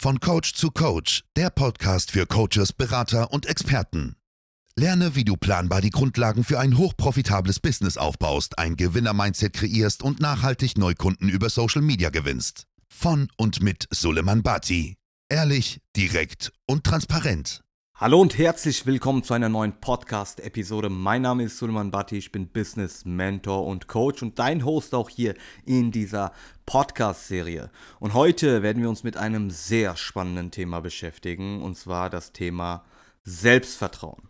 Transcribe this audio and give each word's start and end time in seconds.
Von 0.00 0.20
Coach 0.20 0.54
zu 0.54 0.70
Coach, 0.70 1.24
der 1.34 1.50
Podcast 1.50 2.12
für 2.12 2.24
Coaches, 2.24 2.72
Berater 2.72 3.32
und 3.32 3.46
Experten. 3.46 4.14
Lerne, 4.76 5.16
wie 5.16 5.24
du 5.24 5.36
planbar 5.36 5.80
die 5.80 5.90
Grundlagen 5.90 6.44
für 6.44 6.60
ein 6.60 6.78
hochprofitables 6.78 7.58
Business 7.58 7.96
aufbaust, 7.96 8.60
ein 8.60 8.76
Gewinner-Mindset 8.76 9.54
kreierst 9.54 10.04
und 10.04 10.20
nachhaltig 10.20 10.78
Neukunden 10.78 11.28
über 11.28 11.50
Social 11.50 11.82
Media 11.82 12.10
gewinnst. 12.10 12.68
Von 12.88 13.28
und 13.36 13.60
mit 13.60 13.88
Suleiman 13.90 14.44
Bati. 14.44 14.94
Ehrlich, 15.28 15.80
direkt 15.96 16.52
und 16.68 16.84
transparent. 16.84 17.64
Hallo 18.00 18.20
und 18.20 18.38
herzlich 18.38 18.86
willkommen 18.86 19.24
zu 19.24 19.34
einer 19.34 19.48
neuen 19.48 19.72
Podcast-Episode. 19.72 20.88
Mein 20.88 21.22
Name 21.22 21.42
ist 21.42 21.58
Suleiman 21.58 21.90
Bhatti, 21.90 22.16
ich 22.16 22.30
bin 22.30 22.46
Business 22.46 23.04
Mentor 23.04 23.66
und 23.66 23.88
Coach 23.88 24.22
und 24.22 24.38
dein 24.38 24.64
Host 24.64 24.94
auch 24.94 25.10
hier 25.10 25.34
in 25.66 25.90
dieser 25.90 26.30
Podcast-Serie. 26.64 27.72
Und 27.98 28.14
heute 28.14 28.62
werden 28.62 28.80
wir 28.80 28.88
uns 28.88 29.02
mit 29.02 29.16
einem 29.16 29.50
sehr 29.50 29.96
spannenden 29.96 30.52
Thema 30.52 30.78
beschäftigen 30.78 31.60
und 31.60 31.76
zwar 31.76 32.08
das 32.08 32.32
Thema 32.32 32.84
Selbstvertrauen. 33.24 34.28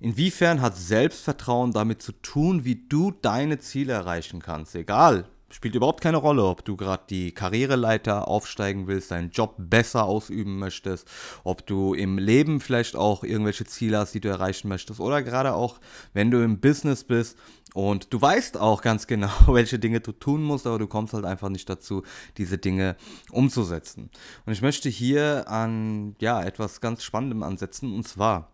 Inwiefern 0.00 0.62
hat 0.62 0.74
Selbstvertrauen 0.74 1.72
damit 1.72 2.00
zu 2.00 2.12
tun, 2.12 2.64
wie 2.64 2.86
du 2.88 3.10
deine 3.10 3.58
Ziele 3.58 3.92
erreichen 3.92 4.40
kannst? 4.40 4.74
Egal, 4.74 5.28
spielt 5.54 5.76
überhaupt 5.76 6.00
keine 6.00 6.16
Rolle, 6.16 6.44
ob 6.44 6.64
du 6.64 6.76
gerade 6.76 7.04
die 7.08 7.32
Karriereleiter 7.32 8.26
aufsteigen 8.26 8.88
willst, 8.88 9.12
deinen 9.12 9.30
Job 9.30 9.54
besser 9.56 10.04
ausüben 10.04 10.58
möchtest, 10.58 11.08
ob 11.44 11.64
du 11.64 11.94
im 11.94 12.18
Leben 12.18 12.60
vielleicht 12.60 12.96
auch 12.96 13.22
irgendwelche 13.22 13.64
Ziele 13.64 13.98
hast, 13.98 14.14
die 14.14 14.20
du 14.20 14.28
erreichen 14.28 14.68
möchtest 14.68 14.98
oder 14.98 15.22
gerade 15.22 15.54
auch, 15.54 15.78
wenn 16.12 16.32
du 16.32 16.42
im 16.42 16.58
Business 16.60 17.04
bist 17.04 17.38
und 17.72 18.12
du 18.12 18.20
weißt 18.20 18.56
auch 18.58 18.82
ganz 18.82 19.06
genau, 19.06 19.30
welche 19.46 19.78
Dinge 19.78 20.00
du 20.00 20.10
tun 20.10 20.42
musst, 20.42 20.66
aber 20.66 20.80
du 20.80 20.88
kommst 20.88 21.14
halt 21.14 21.24
einfach 21.24 21.50
nicht 21.50 21.70
dazu, 21.70 22.02
diese 22.36 22.58
Dinge 22.58 22.96
umzusetzen. 23.30 24.10
Und 24.46 24.52
ich 24.52 24.60
möchte 24.60 24.88
hier 24.88 25.48
an 25.48 26.16
ja, 26.18 26.42
etwas 26.42 26.80
ganz 26.80 27.04
Spannendem 27.04 27.44
ansetzen 27.44 27.94
und 27.94 28.08
zwar 28.08 28.53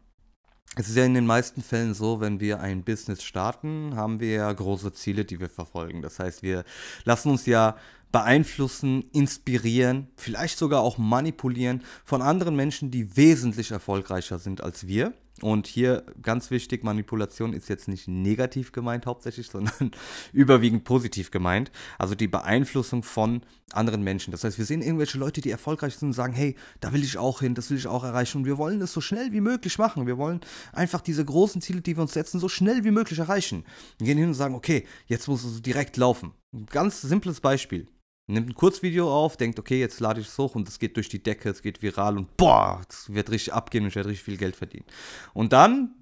es 0.76 0.88
ist 0.88 0.96
ja 0.96 1.04
in 1.04 1.14
den 1.14 1.26
meisten 1.26 1.62
Fällen 1.62 1.94
so, 1.94 2.20
wenn 2.20 2.38
wir 2.38 2.60
ein 2.60 2.84
Business 2.84 3.24
starten, 3.24 3.96
haben 3.96 4.20
wir 4.20 4.30
ja 4.30 4.52
große 4.52 4.92
Ziele, 4.92 5.24
die 5.24 5.40
wir 5.40 5.48
verfolgen. 5.48 6.00
Das 6.00 6.20
heißt, 6.20 6.42
wir 6.42 6.64
lassen 7.04 7.30
uns 7.30 7.46
ja 7.46 7.76
beeinflussen, 8.12 9.04
inspirieren, 9.12 10.08
vielleicht 10.16 10.58
sogar 10.58 10.80
auch 10.80 10.98
manipulieren 10.98 11.82
von 12.04 12.22
anderen 12.22 12.56
Menschen, 12.56 12.90
die 12.90 13.16
wesentlich 13.16 13.70
erfolgreicher 13.70 14.38
sind 14.38 14.62
als 14.62 14.86
wir. 14.86 15.14
Und 15.42 15.66
hier 15.66 16.04
ganz 16.20 16.50
wichtig, 16.50 16.84
Manipulation 16.84 17.54
ist 17.54 17.68
jetzt 17.68 17.88
nicht 17.88 18.08
negativ 18.08 18.72
gemeint 18.72 19.06
hauptsächlich, 19.06 19.46
sondern 19.50 19.90
überwiegend 20.32 20.84
positiv 20.84 21.30
gemeint. 21.30 21.70
Also 21.98 22.14
die 22.14 22.28
Beeinflussung 22.28 23.02
von 23.02 23.42
anderen 23.72 24.02
Menschen. 24.02 24.32
Das 24.32 24.44
heißt, 24.44 24.58
wir 24.58 24.64
sehen 24.64 24.82
irgendwelche 24.82 25.16
Leute, 25.16 25.40
die 25.40 25.50
erfolgreich 25.50 25.96
sind 25.96 26.08
und 26.08 26.12
sagen, 26.12 26.34
hey, 26.34 26.56
da 26.80 26.92
will 26.92 27.04
ich 27.04 27.16
auch 27.16 27.40
hin, 27.40 27.54
das 27.54 27.70
will 27.70 27.78
ich 27.78 27.86
auch 27.86 28.04
erreichen. 28.04 28.38
Und 28.38 28.44
wir 28.44 28.58
wollen 28.58 28.82
es 28.82 28.92
so 28.92 29.00
schnell 29.00 29.32
wie 29.32 29.40
möglich 29.40 29.78
machen. 29.78 30.06
Wir 30.06 30.18
wollen 30.18 30.40
einfach 30.72 31.00
diese 31.00 31.24
großen 31.24 31.62
Ziele, 31.62 31.80
die 31.80 31.96
wir 31.96 32.02
uns 32.02 32.12
setzen, 32.12 32.40
so 32.40 32.48
schnell 32.48 32.84
wie 32.84 32.90
möglich 32.90 33.18
erreichen. 33.18 33.64
Wir 33.98 34.08
gehen 34.08 34.18
hin 34.18 34.28
und 34.28 34.34
sagen, 34.34 34.54
okay, 34.54 34.86
jetzt 35.06 35.28
muss 35.28 35.44
es 35.44 35.62
direkt 35.62 35.96
laufen. 35.96 36.32
Ein 36.52 36.66
ganz 36.66 37.00
simples 37.00 37.40
Beispiel 37.40 37.86
nimmt 38.26 38.50
ein 38.50 38.54
Kurzvideo 38.54 39.12
auf, 39.12 39.36
denkt, 39.36 39.58
okay, 39.58 39.80
jetzt 39.80 40.00
lade 40.00 40.20
ich 40.20 40.28
es 40.28 40.38
hoch 40.38 40.54
und 40.54 40.68
es 40.68 40.78
geht 40.78 40.96
durch 40.96 41.08
die 41.08 41.22
Decke, 41.22 41.50
es 41.50 41.62
geht 41.62 41.82
viral 41.82 42.16
und 42.16 42.36
boah, 42.36 42.80
es 42.88 43.12
wird 43.12 43.30
richtig 43.30 43.52
abgehen 43.52 43.84
und 43.84 43.88
ich 43.88 43.96
werde 43.96 44.08
richtig 44.08 44.24
viel 44.24 44.36
Geld 44.36 44.56
verdienen. 44.56 44.86
Und 45.34 45.52
dann 45.52 45.94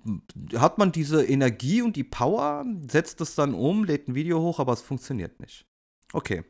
hat 0.56 0.78
man 0.78 0.92
diese 0.92 1.24
Energie 1.24 1.82
und 1.82 1.96
die 1.96 2.04
Power, 2.04 2.64
setzt 2.88 3.20
es 3.20 3.34
dann 3.34 3.54
um, 3.54 3.84
lädt 3.84 4.08
ein 4.08 4.14
Video 4.14 4.40
hoch, 4.40 4.58
aber 4.60 4.72
es 4.72 4.82
funktioniert 4.82 5.40
nicht. 5.40 5.66
Okay. 6.12 6.44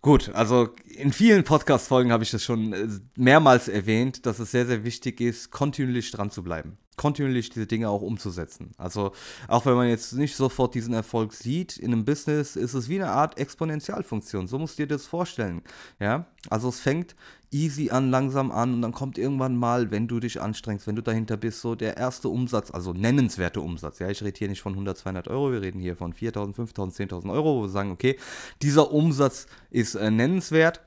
Gut, 0.00 0.30
also 0.30 0.70
in 0.84 1.12
vielen 1.12 1.44
Podcast-Folgen 1.44 2.10
habe 2.10 2.24
ich 2.24 2.32
das 2.32 2.42
schon 2.42 2.72
äh, 2.72 2.88
mehrmals 3.16 3.68
erwähnt, 3.68 4.26
dass 4.26 4.40
es 4.40 4.50
sehr, 4.50 4.66
sehr 4.66 4.82
wichtig 4.82 5.20
ist, 5.20 5.52
kontinuierlich 5.52 6.10
dran 6.10 6.30
zu 6.30 6.42
bleiben 6.42 6.78
kontinuierlich 6.96 7.50
diese 7.50 7.66
Dinge 7.66 7.88
auch 7.88 8.02
umzusetzen. 8.02 8.72
Also 8.76 9.12
auch 9.48 9.66
wenn 9.66 9.74
man 9.74 9.88
jetzt 9.88 10.12
nicht 10.12 10.36
sofort 10.36 10.74
diesen 10.74 10.94
Erfolg 10.94 11.32
sieht, 11.32 11.76
in 11.78 11.92
einem 11.92 12.04
Business 12.04 12.56
ist 12.56 12.74
es 12.74 12.88
wie 12.88 12.96
eine 12.96 13.10
Art 13.10 13.38
Exponentialfunktion. 13.38 14.46
So 14.46 14.58
musst 14.58 14.78
du 14.78 14.82
dir 14.82 14.94
das 14.94 15.06
vorstellen. 15.06 15.62
Ja? 15.98 16.26
Also 16.50 16.68
es 16.68 16.80
fängt 16.80 17.14
easy 17.50 17.90
an, 17.90 18.10
langsam 18.10 18.50
an 18.50 18.74
und 18.74 18.82
dann 18.82 18.92
kommt 18.92 19.18
irgendwann 19.18 19.56
mal, 19.56 19.90
wenn 19.90 20.08
du 20.08 20.20
dich 20.20 20.40
anstrengst, 20.40 20.86
wenn 20.86 20.96
du 20.96 21.02
dahinter 21.02 21.36
bist, 21.36 21.60
so 21.60 21.74
der 21.74 21.96
erste 21.96 22.28
Umsatz, 22.28 22.70
also 22.70 22.92
nennenswerte 22.92 23.60
Umsatz. 23.60 23.98
Ja, 23.98 24.08
ich 24.08 24.22
rede 24.22 24.38
hier 24.38 24.48
nicht 24.48 24.62
von 24.62 24.72
100, 24.72 24.96
200 24.96 25.28
Euro, 25.28 25.52
wir 25.52 25.62
reden 25.62 25.80
hier 25.80 25.96
von 25.96 26.14
4.000, 26.14 26.54
5.000, 26.54 27.10
10.000 27.10 27.32
Euro, 27.32 27.58
wo 27.58 27.62
wir 27.62 27.68
sagen, 27.68 27.90
okay, 27.90 28.18
dieser 28.62 28.90
Umsatz 28.90 29.46
ist 29.70 29.94
äh, 29.94 30.10
nennenswert 30.10 30.82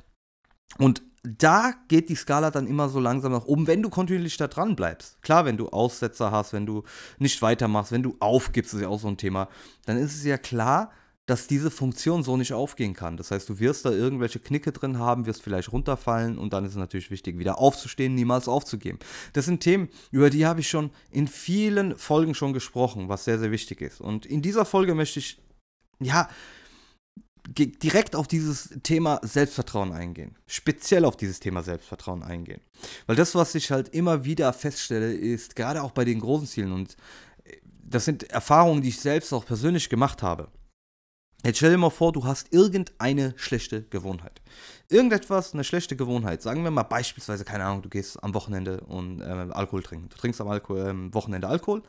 und 0.78 1.04
da 1.26 1.74
geht 1.88 2.10
die 2.10 2.16
Skala 2.16 2.52
dann 2.52 2.68
immer 2.68 2.90
so 2.90 3.00
langsam 3.00 3.32
nach 3.32 3.46
oben, 3.46 3.68
wenn 3.68 3.82
du 3.82 3.90
kontinuierlich 3.90 4.38
da 4.38 4.48
dran 4.48 4.76
bleibst. 4.76 5.22
Klar, 5.22 5.46
wenn 5.46 5.58
du 5.58 5.70
Aussetzer 5.70 6.32
hast, 6.32 6.54
wenn 6.54 6.66
du 6.66 6.84
nicht 7.18 7.42
weitermachst, 7.42 7.92
wenn 7.92 8.04
du 8.04 8.16
aufgibst, 8.20 8.74
ist 8.74 8.82
ja 8.82 8.88
auch 8.88 9.00
so 9.00 9.08
ein 9.08 9.18
Thema, 9.18 9.50
dann 9.86 9.98
ist 9.98 10.16
es 10.16 10.24
ja 10.24 10.38
klar, 10.38 10.92
dass 11.26 11.48
diese 11.48 11.72
Funktion 11.72 12.24
so 12.24 12.38
nicht 12.38 12.54
aufgehen 12.54 12.94
kann. 12.94 13.18
Das 13.18 13.32
heißt, 13.32 13.50
du 13.50 13.60
wirst 13.60 13.86
da 13.86 13.92
irgendwelche 13.92 14.40
Knicke 14.40 14.72
drin 14.72 15.00
haben, 15.00 15.26
wirst 15.26 15.42
vielleicht 15.42 15.72
runterfallen 15.72 16.38
und 16.38 16.54
dann 16.54 16.66
ist 16.66 16.72
es 16.72 16.78
natürlich 16.78 17.10
wichtig, 17.10 17.40
wieder 17.40 17.58
aufzustehen, 17.58 18.14
niemals 18.14 18.48
aufzugeben. 18.48 19.00
Das 19.34 19.46
sind 19.46 19.62
Themen, 19.62 19.90
über 20.12 20.30
die 20.30 20.46
habe 20.46 20.60
ich 20.60 20.70
schon 20.70 20.92
in 21.12 21.28
vielen 21.28 21.98
Folgen 21.98 22.36
schon 22.36 22.54
gesprochen, 22.54 23.10
was 23.10 23.26
sehr, 23.26 23.40
sehr 23.40 23.52
wichtig 23.52 23.82
ist. 23.82 24.02
Und 24.02 24.26
in 24.26 24.42
dieser 24.44 24.66
Folge 24.66 24.94
möchte 24.94 25.20
ich, 25.20 25.42
ja, 26.00 26.30
direkt 27.48 28.16
auf 28.16 28.28
dieses 28.28 28.70
Thema 28.84 29.20
Selbstvertrauen 29.22 29.94
eingehen. 29.94 30.36
Speziell 30.48 31.06
auf 31.06 31.16
dieses 31.16 31.40
Thema 31.40 31.64
Selbstvertrauen 31.64 32.24
eingehen. 32.24 32.62
Weil 33.06 33.16
das, 33.16 33.36
was 33.36 33.56
ich 33.56 33.72
halt 33.72 33.90
immer 33.90 34.26
wieder 34.26 34.52
feststelle, 34.52 35.14
ist, 35.14 35.56
gerade 35.56 35.84
auch 35.84 35.92
bei 35.92 36.06
den 36.06 36.20
großen 36.20 36.48
Zielen, 36.48 36.72
und 36.72 36.98
äh, 37.44 37.58
das 37.84 38.06
sind 38.06 38.24
Erfahrungen, 38.32 38.82
die 38.82 38.90
ich 38.90 39.00
selbst 39.00 39.32
auch 39.34 39.46
persönlich 39.46 39.90
gemacht 39.90 40.24
habe. 40.24 40.50
Jetzt 41.46 41.58
stell 41.58 41.70
dir 41.70 41.78
mal 41.78 41.92
vor, 41.92 42.12
du 42.12 42.24
hast 42.24 42.52
irgendeine 42.52 43.36
schlechte 43.38 43.84
Gewohnheit. 43.84 44.42
Irgendetwas, 44.90 45.54
eine 45.54 45.64
schlechte 45.64 45.96
Gewohnheit. 45.96 46.42
Sagen 46.42 46.64
wir 46.64 46.72
mal 46.72 46.82
beispielsweise, 46.82 47.46
keine 47.46 47.66
Ahnung, 47.66 47.84
du 47.84 47.90
gehst 47.90 48.24
am 48.24 48.34
Wochenende 48.34 48.82
und 48.82 49.22
äh, 49.22 49.26
Alkohol 49.26 49.84
trinken. 49.84 50.10
Du 50.10 50.18
trinkst 50.18 50.42
am 50.42 50.48
Alkohol, 50.48 50.80
äh, 50.80 51.14
Wochenende 51.14 51.48
Alkohol, 51.48 51.84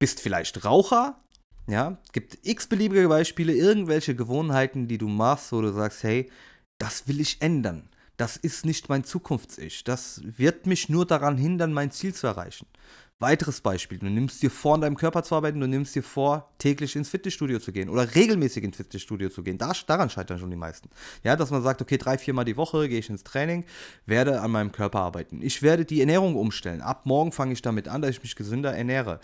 bist 0.00 0.18
vielleicht 0.18 0.64
Raucher, 0.64 1.20
ja, 1.68 1.98
gibt 2.12 2.38
x 2.42 2.66
beliebige 2.66 3.08
Beispiele, 3.08 3.54
irgendwelche 3.54 4.14
Gewohnheiten, 4.16 4.88
die 4.88 4.98
du 4.98 5.06
machst, 5.06 5.52
wo 5.52 5.60
du 5.60 5.72
sagst, 5.72 6.02
hey, 6.02 6.30
das 6.78 7.06
will 7.06 7.20
ich 7.20 7.42
ändern. 7.42 7.88
Das 8.16 8.36
ist 8.36 8.66
nicht 8.66 8.88
mein 8.88 9.04
Zukunfts-Ich. 9.04 9.84
Das 9.84 10.20
wird 10.24 10.66
mich 10.66 10.88
nur 10.88 11.06
daran 11.06 11.36
hindern, 11.36 11.72
mein 11.72 11.90
Ziel 11.90 12.14
zu 12.14 12.26
erreichen. 12.26 12.66
Weiteres 13.20 13.60
Beispiel, 13.60 13.98
du 13.98 14.06
nimmst 14.06 14.44
dir 14.44 14.50
vor, 14.50 14.76
an 14.76 14.80
deinem 14.80 14.96
Körper 14.96 15.24
zu 15.24 15.34
arbeiten, 15.34 15.58
du 15.58 15.66
nimmst 15.66 15.92
dir 15.96 16.04
vor, 16.04 16.52
täglich 16.58 16.94
ins 16.94 17.08
Fitnessstudio 17.08 17.58
zu 17.58 17.72
gehen 17.72 17.88
oder 17.88 18.14
regelmäßig 18.14 18.62
ins 18.62 18.76
Fitnessstudio 18.76 19.28
zu 19.28 19.42
gehen. 19.42 19.58
Da, 19.58 19.72
daran 19.88 20.08
scheitern 20.08 20.38
schon 20.38 20.52
die 20.52 20.56
meisten. 20.56 20.88
Ja, 21.24 21.34
dass 21.34 21.50
man 21.50 21.64
sagt, 21.64 21.82
okay, 21.82 21.98
drei, 21.98 22.16
viermal 22.16 22.44
die 22.44 22.56
Woche 22.56 22.88
gehe 22.88 23.00
ich 23.00 23.10
ins 23.10 23.24
Training, 23.24 23.64
werde 24.06 24.40
an 24.40 24.52
meinem 24.52 24.70
Körper 24.70 25.00
arbeiten. 25.00 25.42
Ich 25.42 25.62
werde 25.62 25.84
die 25.84 25.98
Ernährung 25.98 26.36
umstellen. 26.36 26.80
Ab 26.80 27.06
morgen 27.06 27.32
fange 27.32 27.52
ich 27.52 27.60
damit 27.60 27.88
an, 27.88 28.02
dass 28.02 28.12
ich 28.12 28.22
mich 28.22 28.36
gesünder 28.36 28.72
ernähre. 28.72 29.18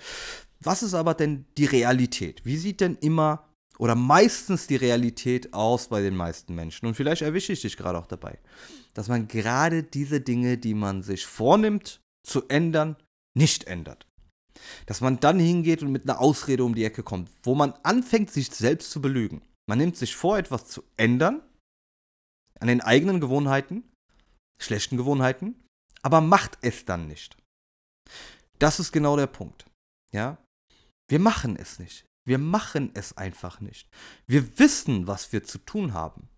Was 0.64 0.82
ist 0.82 0.94
aber 0.94 1.14
denn 1.14 1.44
die 1.58 1.66
Realität? 1.66 2.44
Wie 2.44 2.56
sieht 2.56 2.80
denn 2.80 2.96
immer 2.96 3.48
oder 3.78 3.94
meistens 3.94 4.66
die 4.66 4.76
Realität 4.76 5.52
aus 5.52 5.88
bei 5.88 6.00
den 6.00 6.16
meisten 6.16 6.54
Menschen? 6.54 6.86
Und 6.86 6.94
vielleicht 6.94 7.22
erwische 7.22 7.52
ich 7.52 7.60
dich 7.60 7.76
gerade 7.76 7.98
auch 7.98 8.06
dabei, 8.06 8.38
dass 8.94 9.08
man 9.08 9.28
gerade 9.28 9.82
diese 9.82 10.20
Dinge, 10.20 10.56
die 10.56 10.74
man 10.74 11.02
sich 11.02 11.26
vornimmt 11.26 12.00
zu 12.26 12.48
ändern, 12.48 12.96
nicht 13.36 13.64
ändert. 13.64 14.06
Dass 14.86 15.00
man 15.00 15.20
dann 15.20 15.38
hingeht 15.38 15.82
und 15.82 15.92
mit 15.92 16.04
einer 16.08 16.20
Ausrede 16.20 16.64
um 16.64 16.74
die 16.74 16.84
Ecke 16.84 17.02
kommt, 17.02 17.30
wo 17.42 17.54
man 17.54 17.72
anfängt, 17.82 18.30
sich 18.30 18.50
selbst 18.50 18.90
zu 18.90 19.02
belügen. 19.02 19.42
Man 19.68 19.78
nimmt 19.78 19.96
sich 19.96 20.16
vor, 20.16 20.38
etwas 20.38 20.66
zu 20.66 20.82
ändern 20.96 21.42
an 22.60 22.68
den 22.68 22.80
eigenen 22.80 23.20
Gewohnheiten, 23.20 23.82
schlechten 24.58 24.96
Gewohnheiten, 24.96 25.60
aber 26.02 26.20
macht 26.20 26.58
es 26.62 26.84
dann 26.84 27.08
nicht. 27.08 27.36
Das 28.58 28.78
ist 28.78 28.92
genau 28.92 29.16
der 29.16 29.26
Punkt. 29.26 29.66
Ja? 30.12 30.38
Wir 31.08 31.18
machen 31.18 31.56
es 31.56 31.78
nicht. 31.78 32.06
Wir 32.24 32.38
machen 32.38 32.90
es 32.94 33.16
einfach 33.16 33.60
nicht. 33.60 33.88
Wir 34.26 34.58
wissen, 34.58 35.06
was 35.06 35.32
wir 35.32 35.44
zu 35.44 35.58
tun 35.58 35.92
haben. 35.92 36.28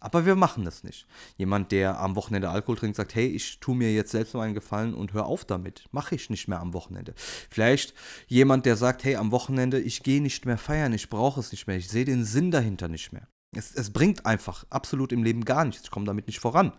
Aber 0.00 0.26
wir 0.26 0.34
machen 0.34 0.66
es 0.66 0.82
nicht. 0.82 1.06
Jemand, 1.36 1.70
der 1.70 2.00
am 2.00 2.16
Wochenende 2.16 2.50
Alkohol 2.50 2.76
trinkt, 2.76 2.96
sagt, 2.96 3.14
hey, 3.14 3.28
ich 3.28 3.60
tue 3.60 3.76
mir 3.76 3.94
jetzt 3.94 4.10
selbst 4.10 4.34
mal 4.34 4.42
einen 4.42 4.54
Gefallen 4.54 4.94
und 4.94 5.12
hör 5.12 5.26
auf 5.26 5.44
damit. 5.44 5.84
Mache 5.92 6.16
ich 6.16 6.28
nicht 6.28 6.48
mehr 6.48 6.58
am 6.58 6.74
Wochenende. 6.74 7.14
Vielleicht 7.16 7.94
jemand, 8.26 8.66
der 8.66 8.76
sagt, 8.76 9.04
hey, 9.04 9.14
am 9.14 9.30
Wochenende, 9.30 9.80
ich 9.80 10.02
gehe 10.02 10.20
nicht 10.20 10.44
mehr 10.44 10.58
feiern, 10.58 10.92
ich 10.92 11.08
brauche 11.08 11.38
es 11.38 11.52
nicht 11.52 11.68
mehr, 11.68 11.76
ich 11.76 11.88
sehe 11.88 12.04
den 12.04 12.24
Sinn 12.24 12.50
dahinter 12.50 12.88
nicht 12.88 13.12
mehr. 13.12 13.28
Es, 13.54 13.72
es 13.74 13.92
bringt 13.92 14.26
einfach 14.26 14.64
absolut 14.70 15.12
im 15.12 15.22
Leben 15.22 15.44
gar 15.44 15.64
nichts. 15.64 15.84
Ich 15.84 15.90
komme 15.90 16.06
damit 16.06 16.26
nicht 16.26 16.40
voran. 16.40 16.72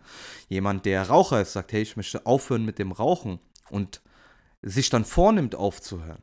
Jemand, 0.49 0.85
der 0.85 1.07
Raucher 1.07 1.41
ist, 1.41 1.53
sagt, 1.53 1.71
hey, 1.71 1.81
ich 1.81 1.95
möchte 1.95 2.25
aufhören 2.25 2.65
mit 2.65 2.77
dem 2.77 2.91
Rauchen 2.91 3.39
und 3.69 4.01
sich 4.61 4.89
dann 4.89 5.05
vornimmt 5.05 5.55
aufzuhören 5.55 6.21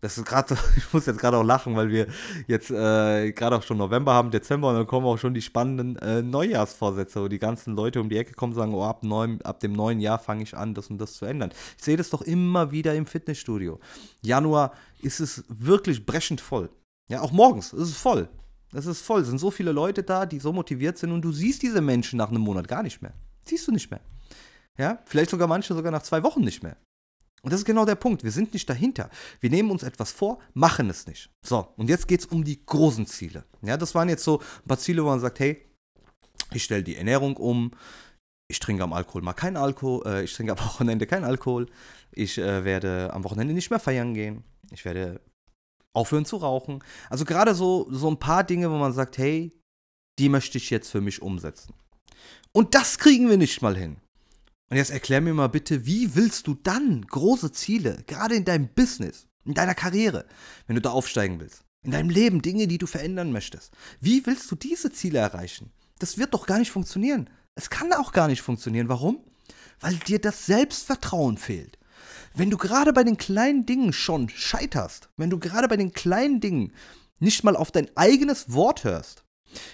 Das 0.00 0.16
ist 0.16 0.24
gerade, 0.24 0.56
ich 0.76 0.92
muss 0.92 1.06
jetzt 1.06 1.18
gerade 1.18 1.36
auch 1.36 1.44
lachen, 1.44 1.74
weil 1.76 1.88
wir 1.90 2.06
jetzt 2.46 2.70
äh, 2.70 3.32
gerade 3.32 3.56
auch 3.56 3.62
schon 3.62 3.78
November 3.78 4.14
haben, 4.14 4.30
Dezember 4.30 4.68
und 4.68 4.76
dann 4.76 4.86
kommen 4.86 5.06
auch 5.06 5.18
schon 5.18 5.34
die 5.34 5.42
spannenden 5.42 5.96
äh, 5.96 6.22
Neujahrsvorsätze, 6.22 7.22
wo 7.22 7.28
die 7.28 7.38
ganzen 7.38 7.74
Leute 7.74 8.00
um 8.00 8.08
die 8.08 8.16
Ecke 8.16 8.34
kommen 8.34 8.52
und 8.52 8.58
sagen, 8.58 8.74
oh, 8.74 8.84
ab, 8.84 9.02
neun, 9.02 9.42
ab 9.42 9.60
dem 9.60 9.72
neuen 9.72 10.00
Jahr 10.00 10.18
fange 10.18 10.42
ich 10.42 10.56
an, 10.56 10.74
das 10.74 10.88
und 10.88 10.98
das 10.98 11.14
zu 11.14 11.24
ändern. 11.24 11.50
Ich 11.76 11.84
sehe 11.84 11.96
das 11.96 12.10
doch 12.10 12.22
immer 12.22 12.70
wieder 12.70 12.94
im 12.94 13.06
Fitnessstudio. 13.06 13.80
Januar 14.22 14.72
ist 15.02 15.20
es 15.20 15.44
wirklich 15.48 16.06
brechend 16.06 16.40
voll. 16.40 16.70
Ja, 17.08 17.22
auch 17.22 17.32
morgens 17.32 17.72
ist 17.72 17.88
es 17.88 17.96
voll. 17.96 18.28
Es 18.72 18.86
ist 18.86 19.00
voll. 19.00 19.22
Es 19.22 19.28
sind 19.28 19.38
so 19.38 19.50
viele 19.50 19.72
Leute 19.72 20.02
da, 20.02 20.26
die 20.26 20.40
so 20.40 20.52
motiviert 20.52 20.98
sind 20.98 21.10
und 21.10 21.22
du 21.22 21.32
siehst 21.32 21.62
diese 21.62 21.80
Menschen 21.80 22.18
nach 22.18 22.28
einem 22.28 22.42
Monat 22.42 22.68
gar 22.68 22.82
nicht 22.82 23.00
mehr. 23.00 23.14
Siehst 23.46 23.66
du 23.66 23.72
nicht 23.72 23.90
mehr. 23.90 24.00
Ja, 24.76 24.98
vielleicht 25.06 25.30
sogar 25.30 25.48
manche 25.48 25.74
sogar 25.74 25.90
nach 25.90 26.02
zwei 26.02 26.22
Wochen 26.22 26.42
nicht 26.42 26.62
mehr. 26.62 26.76
Und 27.42 27.52
das 27.52 27.60
ist 27.60 27.66
genau 27.66 27.84
der 27.84 27.94
Punkt. 27.94 28.24
Wir 28.24 28.32
sind 28.32 28.52
nicht 28.52 28.68
dahinter. 28.68 29.10
Wir 29.40 29.50
nehmen 29.50 29.70
uns 29.70 29.82
etwas 29.82 30.12
vor, 30.12 30.38
machen 30.54 30.90
es 30.90 31.06
nicht. 31.06 31.30
So, 31.44 31.72
und 31.76 31.88
jetzt 31.88 32.08
geht 32.08 32.20
es 32.20 32.26
um 32.26 32.44
die 32.44 32.64
großen 32.64 33.06
Ziele. 33.06 33.44
Ja, 33.62 33.76
das 33.76 33.94
waren 33.94 34.08
jetzt 34.08 34.24
so 34.24 34.40
ein 34.40 34.68
paar 34.68 34.78
Ziele, 34.78 35.04
wo 35.04 35.08
man 35.08 35.20
sagt, 35.20 35.38
hey, 35.40 35.64
ich 36.52 36.64
stelle 36.64 36.82
die 36.82 36.96
Ernährung 36.96 37.36
um, 37.36 37.72
ich 38.50 38.58
trinke 38.60 38.82
am 38.82 38.92
Alkohol 38.92 39.22
mal 39.22 39.34
kein 39.34 39.56
Alkohol, 39.56 40.06
äh, 40.06 40.24
ich 40.24 40.34
trinke 40.34 40.52
am 40.52 40.58
Wochenende 40.64 41.06
kein 41.06 41.24
Alkohol, 41.24 41.66
ich 42.12 42.38
äh, 42.38 42.64
werde 42.64 43.12
am 43.12 43.24
Wochenende 43.24 43.54
nicht 43.54 43.70
mehr 43.70 43.80
feiern 43.80 44.14
gehen, 44.14 44.42
ich 44.70 44.84
werde 44.84 45.20
aufhören 45.94 46.24
zu 46.24 46.36
rauchen. 46.36 46.82
Also 47.10 47.24
gerade 47.24 47.54
so, 47.54 47.88
so 47.90 48.08
ein 48.08 48.18
paar 48.18 48.44
Dinge, 48.44 48.70
wo 48.70 48.76
man 48.76 48.92
sagt, 48.92 49.18
hey, 49.18 49.52
die 50.18 50.28
möchte 50.28 50.58
ich 50.58 50.70
jetzt 50.70 50.90
für 50.90 51.00
mich 51.00 51.22
umsetzen. 51.22 51.74
Und 52.52 52.74
das 52.74 52.98
kriegen 52.98 53.28
wir 53.28 53.36
nicht 53.36 53.62
mal 53.62 53.76
hin. 53.76 53.98
Und 54.70 54.76
jetzt 54.76 54.90
erklär 54.90 55.20
mir 55.20 55.32
mal 55.32 55.48
bitte, 55.48 55.86
wie 55.86 56.14
willst 56.14 56.46
du 56.46 56.54
dann 56.54 57.02
große 57.06 57.52
Ziele, 57.52 58.02
gerade 58.06 58.34
in 58.34 58.44
deinem 58.44 58.68
Business, 58.68 59.26
in 59.44 59.54
deiner 59.54 59.74
Karriere, 59.74 60.26
wenn 60.66 60.76
du 60.76 60.82
da 60.82 60.90
aufsteigen 60.90 61.40
willst, 61.40 61.64
in 61.82 61.90
deinem 61.90 62.10
Leben, 62.10 62.42
Dinge, 62.42 62.66
die 62.66 62.78
du 62.78 62.86
verändern 62.86 63.32
möchtest, 63.32 63.72
wie 64.00 64.26
willst 64.26 64.50
du 64.50 64.56
diese 64.56 64.92
Ziele 64.92 65.18
erreichen? 65.18 65.72
Das 65.98 66.18
wird 66.18 66.34
doch 66.34 66.46
gar 66.46 66.58
nicht 66.58 66.70
funktionieren. 66.70 67.30
Es 67.54 67.70
kann 67.70 67.92
auch 67.92 68.12
gar 68.12 68.28
nicht 68.28 68.42
funktionieren. 68.42 68.88
Warum? 68.88 69.24
Weil 69.80 69.96
dir 69.96 70.20
das 70.20 70.46
Selbstvertrauen 70.46 71.38
fehlt. 71.38 71.78
Wenn 72.34 72.50
du 72.50 72.56
gerade 72.56 72.92
bei 72.92 73.04
den 73.04 73.16
kleinen 73.16 73.64
Dingen 73.66 73.92
schon 73.92 74.28
scheiterst, 74.28 75.08
wenn 75.16 75.30
du 75.30 75.38
gerade 75.38 75.66
bei 75.66 75.76
den 75.76 75.92
kleinen 75.92 76.40
Dingen 76.40 76.72
nicht 77.18 77.42
mal 77.42 77.56
auf 77.56 77.72
dein 77.72 77.88
eigenes 77.96 78.52
Wort 78.52 78.84
hörst, 78.84 79.24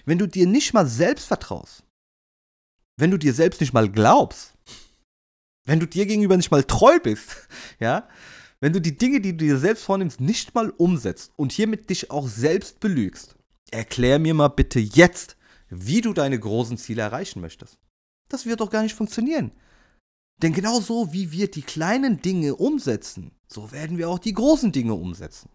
wenn 0.06 0.18
du 0.18 0.28
dir 0.28 0.46
nicht 0.46 0.72
mal 0.72 0.86
selbst 0.86 1.26
vertraust, 1.26 1.82
wenn 2.96 3.10
du 3.10 3.18
dir 3.18 3.34
selbst 3.34 3.60
nicht 3.60 3.72
mal 3.72 3.90
glaubst, 3.90 4.54
wenn 5.64 5.80
du 5.80 5.86
dir 5.86 6.06
gegenüber 6.06 6.36
nicht 6.36 6.50
mal 6.50 6.64
treu 6.64 6.98
bist, 7.00 7.48
ja, 7.80 8.08
wenn 8.60 8.72
du 8.72 8.80
die 8.80 8.96
Dinge, 8.96 9.20
die 9.20 9.36
du 9.36 9.44
dir 9.44 9.58
selbst 9.58 9.84
vornimmst, 9.84 10.20
nicht 10.20 10.54
mal 10.54 10.70
umsetzt 10.70 11.32
und 11.36 11.52
hiermit 11.52 11.90
dich 11.90 12.10
auch 12.10 12.28
selbst 12.28 12.80
belügst, 12.80 13.36
erklär 13.70 14.18
mir 14.18 14.34
mal 14.34 14.48
bitte 14.48 14.78
jetzt, 14.80 15.36
wie 15.68 16.00
du 16.00 16.12
deine 16.12 16.38
großen 16.38 16.78
Ziele 16.78 17.02
erreichen 17.02 17.40
möchtest. 17.40 17.78
Das 18.28 18.46
wird 18.46 18.60
doch 18.60 18.70
gar 18.70 18.82
nicht 18.82 18.94
funktionieren. 18.94 19.52
Denn 20.42 20.52
genauso 20.52 21.12
wie 21.12 21.30
wir 21.30 21.50
die 21.50 21.62
kleinen 21.62 22.20
Dinge 22.20 22.56
umsetzen, 22.56 23.32
so 23.46 23.70
werden 23.72 23.98
wir 23.98 24.08
auch 24.08 24.18
die 24.18 24.32
großen 24.32 24.72
Dinge 24.72 24.94
umsetzen. 24.94 25.48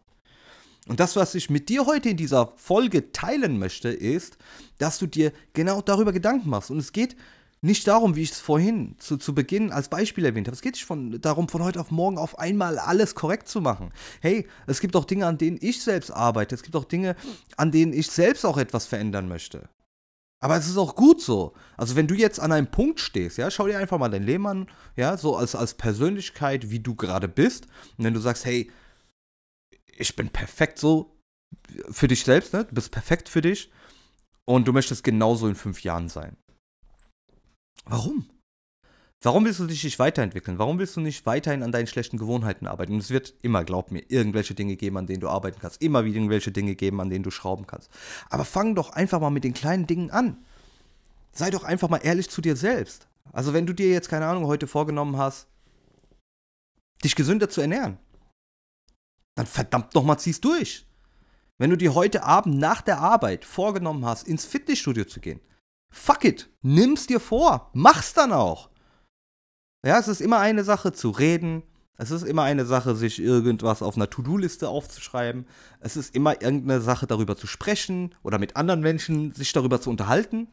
Und 0.88 1.00
das, 1.00 1.16
was 1.16 1.36
ich 1.36 1.50
mit 1.50 1.70
dir 1.70 1.86
heute 1.86 2.10
in 2.10 2.18
dieser 2.18 2.54
Folge 2.56 3.12
teilen 3.12 3.60
möchte, 3.60 3.90
ist, 3.90 4.38
dass 4.78 4.98
du 4.98 5.06
dir 5.06 5.34
genau 5.54 5.82
darüber 5.82 6.12
Gedanken 6.12 6.50
machst. 6.50 6.72
Und 6.72 6.80
es 6.80 6.94
geht 6.94 7.16
nicht 7.62 7.88
darum, 7.88 8.16
wie 8.16 8.22
ich 8.22 8.32
es 8.32 8.40
vorhin 8.40 8.96
zu, 9.00 9.18
zu 9.18 9.36
Beginn 9.36 9.72
als 9.72 9.90
Beispiel 9.90 10.26
erwähnt 10.26 10.48
habe. 10.48 10.56
Es 10.56 10.62
geht 10.62 10.76
nicht 10.76 10.86
von, 10.86 11.20
darum, 11.20 11.50
von 11.50 11.64
heute 11.64 11.82
auf 11.82 11.92
morgen 11.92 12.18
auf 12.18 12.40
einmal 12.40 12.80
alles 12.80 13.16
korrekt 13.16 13.50
zu 13.50 13.60
machen. 13.60 13.92
Hey, 14.22 14.48
es 14.66 14.80
gibt 14.80 14.96
auch 14.96 15.06
Dinge, 15.06 15.26
an 15.26 15.38
denen 15.38 15.58
ich 15.62 15.82
selbst 15.82 16.12
arbeite. 16.12 16.56
Es 16.56 16.64
gibt 16.64 16.76
auch 16.76 16.86
Dinge, 16.86 17.16
an 17.58 17.72
denen 17.72 17.92
ich 17.92 18.08
selbst 18.08 18.46
auch 18.46 18.58
etwas 18.58 18.86
verändern 18.86 19.28
möchte. 19.28 19.70
Aber 20.42 20.56
es 20.56 20.68
ist 20.68 20.78
auch 20.78 20.96
gut 20.96 21.22
so. 21.22 21.54
Also 21.76 21.98
wenn 21.98 22.08
du 22.08 22.16
jetzt 22.16 22.40
an 22.40 22.54
einem 22.54 22.72
Punkt 22.72 23.02
stehst, 23.02 23.38
ja, 23.38 23.52
schau 23.52 23.68
dir 23.68 23.78
einfach 23.78 23.98
mal 23.98 24.10
dein 24.10 24.24
Leben 24.24 24.48
an, 24.48 24.70
ja, 24.96 25.18
so 25.18 25.36
als, 25.36 25.54
als 25.54 25.74
Persönlichkeit, 25.74 26.70
wie 26.70 26.80
du 26.80 26.96
gerade 26.96 27.28
bist. 27.28 27.66
Und 27.98 28.06
wenn 28.06 28.14
du 28.14 28.22
sagst, 28.22 28.46
hey, 28.46 28.72
ich 29.98 30.16
bin 30.16 30.30
perfekt 30.30 30.80
so 30.80 31.20
für 31.92 32.08
dich 32.08 32.24
selbst, 32.24 32.54
ne? 32.54 32.64
Du 32.64 32.76
bist 32.76 32.92
perfekt 32.92 33.28
für 33.28 33.42
dich 33.42 33.70
und 34.46 34.66
du 34.66 34.72
möchtest 34.72 35.04
genauso 35.04 35.48
in 35.48 35.56
fünf 35.56 35.84
Jahren 35.84 36.08
sein. 36.08 36.38
Warum? 37.86 38.30
Warum 39.22 39.44
willst 39.44 39.60
du 39.60 39.68
dich 39.68 39.84
nicht 39.84 40.00
weiterentwickeln? 40.00 40.60
Warum 40.60 40.80
willst 40.80 40.96
du 40.96 41.02
nicht 41.02 41.26
weiterhin 41.26 41.62
an 41.62 41.74
deinen 41.74 41.88
schlechten 41.88 42.18
Gewohnheiten 42.18 42.68
arbeiten? 42.68 42.94
Und 42.94 43.00
es 43.00 43.10
wird 43.10 43.34
immer, 43.42 43.66
glaub 43.66 43.92
mir, 43.92 44.04
irgendwelche 44.08 44.54
Dinge 44.54 44.78
geben, 44.78 44.98
an 44.98 45.08
denen 45.08 45.20
du 45.20 45.28
arbeiten 45.28 45.60
kannst. 45.60 45.81
Immer 45.81 46.06
wieder 46.06 46.16
irgendwelche 46.16 46.52
Dinge 46.52 46.76
geben, 46.76 47.02
an 47.02 47.10
denen 47.10 47.24
du 47.24 47.31
schrauben 47.31 47.68
kannst. 47.68 47.90
Aber 48.30 48.46
fang 48.46 48.76
doch 48.76 48.92
einfach 48.92 49.20
mal 49.20 49.30
mit 49.30 49.44
den 49.44 49.54
kleinen 49.54 49.88
Dingen 49.88 50.10
an. 50.10 50.38
Sei 51.34 51.50
doch 51.50 51.66
einfach 51.66 51.90
mal 51.90 51.98
ehrlich 51.98 52.30
zu 52.30 52.42
dir 52.42 52.56
selbst. 52.56 53.08
Also 53.34 53.54
wenn 53.54 53.66
du 53.66 53.74
dir 53.74 53.90
jetzt, 53.90 54.08
keine 54.08 54.25
Ahnung, 54.25 54.46
heute 54.46 54.68
vorgenommen 54.68 55.18
hast, 55.18 55.48
dich 57.04 57.16
gesünder 57.16 57.50
zu 57.50 57.60
ernähren, 57.60 57.98
dann 59.36 59.48
verdammt 59.48 59.96
nochmal 59.96 60.20
zieh's 60.20 60.42
durch. 60.42 60.86
Wenn 61.58 61.70
du 61.70 61.75
dir 61.75 61.94
heute 61.94 62.24
Abend 62.24 62.58
nach 62.58 62.82
der 62.82 63.00
Arbeit 63.00 63.44
vorgenommen 63.44 64.06
hast, 64.06 64.28
ins 64.28 64.46
Fitnessstudio 64.46 65.04
zu 65.04 65.20
gehen, 65.20 65.42
Fuck 65.91 66.25
it, 66.25 66.50
nimm's 66.62 67.07
dir 67.07 67.19
vor, 67.19 67.69
mach's 67.74 68.13
dann 68.13 68.31
auch. 68.31 68.69
Ja, 69.86 69.97
es 70.00 70.07
ist 70.07 70.21
immer 70.21 70.39
eine 70.39 70.63
Sache 70.63 70.91
zu 70.91 71.09
reden, 71.09 71.63
es 72.01 72.12
ist 72.12 72.24
immer 72.24 72.44
eine 72.44 72.65
Sache, 72.65 72.95
sich 72.95 73.19
irgendwas 73.19 73.81
auf 73.81 73.97
einer 73.97 74.09
To-Do-Liste 74.09 74.69
aufzuschreiben. 74.69 75.45
Es 75.81 75.97
ist 75.97 76.15
immer 76.15 76.41
irgendeine 76.41 76.80
Sache, 76.80 77.07
darüber 77.07 77.36
zu 77.36 77.45
sprechen 77.45 78.15
oder 78.24 78.39
mit 78.39 78.56
anderen 78.56 78.80
Menschen 78.80 79.33
sich 79.33 79.51
darüber 79.51 79.81
zu 79.81 79.89
unterhalten. 79.89 80.47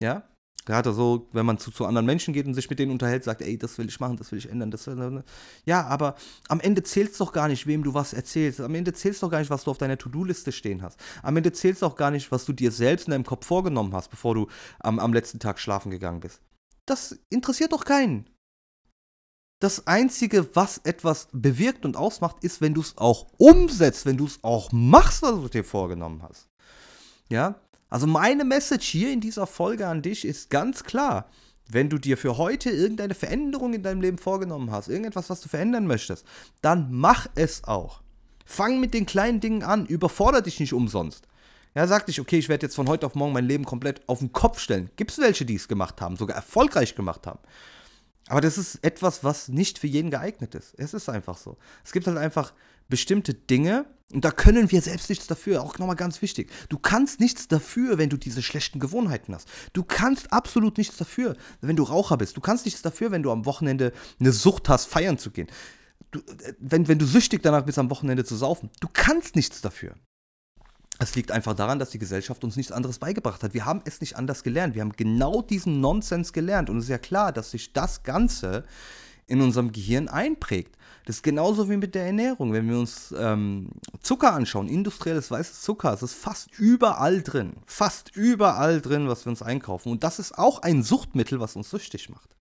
Ja, 0.00 0.22
Gerade 0.68 0.92
so, 0.92 1.26
wenn 1.32 1.46
man 1.46 1.56
zu, 1.56 1.70
zu 1.70 1.86
anderen 1.86 2.04
Menschen 2.04 2.34
geht 2.34 2.44
und 2.44 2.52
sich 2.52 2.68
mit 2.68 2.78
denen 2.78 2.92
unterhält, 2.92 3.24
sagt, 3.24 3.40
ey, 3.40 3.56
das 3.56 3.78
will 3.78 3.88
ich 3.88 4.00
machen, 4.00 4.18
das 4.18 4.32
will 4.32 4.38
ich 4.38 4.50
ändern. 4.50 4.70
Das, 4.70 4.86
will, 4.86 5.24
ja, 5.64 5.86
aber 5.86 6.14
am 6.48 6.60
Ende 6.60 6.82
zählt 6.82 7.12
es 7.12 7.16
doch 7.16 7.32
gar 7.32 7.48
nicht, 7.48 7.66
wem 7.66 7.82
du 7.82 7.94
was 7.94 8.12
erzählst. 8.12 8.60
Am 8.60 8.74
Ende 8.74 8.92
zählt 8.92 9.14
es 9.14 9.20
doch 9.20 9.30
gar 9.30 9.38
nicht, 9.38 9.48
was 9.48 9.64
du 9.64 9.70
auf 9.70 9.78
deiner 9.78 9.96
To-Do-Liste 9.96 10.52
stehen 10.52 10.82
hast. 10.82 11.00
Am 11.22 11.34
Ende 11.38 11.52
zählt 11.52 11.76
es 11.76 11.82
auch 11.82 11.96
gar 11.96 12.10
nicht, 12.10 12.30
was 12.32 12.44
du 12.44 12.52
dir 12.52 12.70
selbst 12.70 13.06
in 13.06 13.12
deinem 13.12 13.24
Kopf 13.24 13.46
vorgenommen 13.46 13.94
hast, 13.94 14.10
bevor 14.10 14.34
du 14.34 14.46
am, 14.80 14.98
am 14.98 15.14
letzten 15.14 15.38
Tag 15.38 15.58
schlafen 15.58 15.90
gegangen 15.90 16.20
bist. 16.20 16.42
Das 16.84 17.18
interessiert 17.30 17.72
doch 17.72 17.86
keinen. 17.86 18.28
Das 19.60 19.86
Einzige, 19.86 20.54
was 20.54 20.82
etwas 20.84 21.28
bewirkt 21.32 21.86
und 21.86 21.96
ausmacht, 21.96 22.44
ist, 22.44 22.60
wenn 22.60 22.74
du 22.74 22.82
es 22.82 22.98
auch 22.98 23.28
umsetzt, 23.38 24.04
wenn 24.04 24.18
du 24.18 24.26
es 24.26 24.44
auch 24.44 24.70
machst, 24.70 25.22
was 25.22 25.30
du 25.30 25.48
dir 25.48 25.64
vorgenommen 25.64 26.22
hast. 26.22 26.50
Ja, 27.30 27.58
also 27.88 28.06
meine 28.06 28.44
Message 28.44 28.86
hier 28.86 29.12
in 29.12 29.20
dieser 29.20 29.46
Folge 29.46 29.86
an 29.86 30.02
dich 30.02 30.24
ist 30.24 30.50
ganz 30.50 30.84
klar. 30.84 31.30
Wenn 31.70 31.90
du 31.90 31.98
dir 31.98 32.16
für 32.16 32.38
heute 32.38 32.70
irgendeine 32.70 33.14
Veränderung 33.14 33.74
in 33.74 33.82
deinem 33.82 34.00
Leben 34.00 34.18
vorgenommen 34.18 34.70
hast, 34.70 34.88
irgendetwas, 34.88 35.28
was 35.28 35.40
du 35.40 35.48
verändern 35.48 35.86
möchtest, 35.86 36.24
dann 36.62 36.88
mach 36.90 37.26
es 37.34 37.64
auch. 37.64 38.00
Fang 38.46 38.80
mit 38.80 38.94
den 38.94 39.04
kleinen 39.04 39.40
Dingen 39.40 39.62
an, 39.62 39.84
überfordere 39.84 40.42
dich 40.42 40.60
nicht 40.60 40.72
umsonst. 40.72 41.28
Ja, 41.74 41.86
sag 41.86 42.06
dich, 42.06 42.20
okay, 42.20 42.38
ich 42.38 42.48
werde 42.48 42.64
jetzt 42.64 42.76
von 42.76 42.88
heute 42.88 43.04
auf 43.04 43.14
morgen 43.14 43.34
mein 43.34 43.44
Leben 43.44 43.64
komplett 43.64 44.00
auf 44.08 44.20
den 44.20 44.32
Kopf 44.32 44.58
stellen. 44.58 44.90
Gibt 44.96 45.10
es 45.10 45.18
welche, 45.18 45.44
die 45.44 45.54
es 45.54 45.68
gemacht 45.68 46.00
haben, 46.00 46.16
sogar 46.16 46.36
erfolgreich 46.36 46.94
gemacht 46.94 47.26
haben. 47.26 47.40
Aber 48.28 48.40
das 48.40 48.58
ist 48.58 48.84
etwas, 48.84 49.24
was 49.24 49.48
nicht 49.48 49.78
für 49.78 49.86
jeden 49.86 50.10
geeignet 50.10 50.54
ist. 50.54 50.74
Es 50.76 50.94
ist 50.94 51.08
einfach 51.08 51.36
so. 51.36 51.56
Es 51.84 51.92
gibt 51.92 52.06
halt 52.06 52.18
einfach 52.18 52.52
bestimmte 52.88 53.34
Dinge, 53.34 53.86
und 54.12 54.24
da 54.24 54.30
können 54.30 54.70
wir 54.70 54.80
selbst 54.80 55.10
nichts 55.10 55.26
dafür, 55.26 55.62
auch 55.62 55.78
nochmal 55.78 55.96
ganz 55.96 56.22
wichtig. 56.22 56.50
Du 56.70 56.78
kannst 56.78 57.20
nichts 57.20 57.46
dafür, 57.46 57.98
wenn 57.98 58.08
du 58.08 58.16
diese 58.16 58.42
schlechten 58.42 58.80
Gewohnheiten 58.80 59.34
hast. 59.34 59.48
Du 59.74 59.82
kannst 59.82 60.32
absolut 60.32 60.78
nichts 60.78 60.96
dafür, 60.96 61.36
wenn 61.60 61.76
du 61.76 61.82
Raucher 61.82 62.16
bist. 62.16 62.36
Du 62.36 62.40
kannst 62.40 62.64
nichts 62.64 62.80
dafür, 62.80 63.10
wenn 63.10 63.22
du 63.22 63.30
am 63.30 63.44
Wochenende 63.44 63.92
eine 64.18 64.32
Sucht 64.32 64.70
hast, 64.70 64.86
feiern 64.86 65.18
zu 65.18 65.30
gehen. 65.30 65.48
Du, 66.10 66.22
wenn, 66.58 66.88
wenn 66.88 66.98
du 66.98 67.04
süchtig 67.04 67.42
danach 67.42 67.66
bist, 67.66 67.78
am 67.78 67.90
Wochenende 67.90 68.24
zu 68.24 68.34
saufen. 68.34 68.70
Du 68.80 68.88
kannst 68.90 69.36
nichts 69.36 69.60
dafür. 69.60 69.94
Es 71.00 71.14
liegt 71.14 71.30
einfach 71.30 71.54
daran, 71.54 71.78
dass 71.78 71.90
die 71.90 71.98
Gesellschaft 71.98 72.42
uns 72.42 72.56
nichts 72.56 72.72
anderes 72.72 72.98
beigebracht 72.98 73.42
hat. 73.44 73.54
Wir 73.54 73.64
haben 73.64 73.82
es 73.84 74.00
nicht 74.00 74.16
anders 74.16 74.42
gelernt. 74.42 74.74
Wir 74.74 74.82
haben 74.82 74.92
genau 74.92 75.42
diesen 75.42 75.80
Nonsens 75.80 76.32
gelernt. 76.32 76.68
Und 76.68 76.78
es 76.78 76.84
ist 76.84 76.90
ja 76.90 76.98
klar, 76.98 77.32
dass 77.32 77.52
sich 77.52 77.72
das 77.72 78.02
Ganze 78.02 78.64
in 79.28 79.40
unserem 79.40 79.70
Gehirn 79.70 80.08
einprägt. 80.08 80.76
Das 81.04 81.16
ist 81.16 81.22
genauso 81.22 81.70
wie 81.70 81.76
mit 81.76 81.94
der 81.94 82.06
Ernährung. 82.06 82.52
Wenn 82.52 82.68
wir 82.68 82.78
uns 82.78 83.14
ähm, 83.16 83.70
Zucker 84.00 84.32
anschauen, 84.34 84.68
industrielles 84.68 85.30
weißes 85.30 85.60
Zucker, 85.62 85.92
es 85.92 86.02
ist 86.02 86.14
fast 86.14 86.58
überall 86.58 87.22
drin. 87.22 87.54
Fast 87.66 88.16
überall 88.16 88.80
drin, 88.80 89.08
was 89.08 89.24
wir 89.24 89.30
uns 89.30 89.42
einkaufen. 89.42 89.92
Und 89.92 90.02
das 90.02 90.18
ist 90.18 90.36
auch 90.36 90.62
ein 90.62 90.82
Suchtmittel, 90.82 91.38
was 91.38 91.54
uns 91.54 91.70
süchtig 91.70 92.08
macht. 92.08 92.34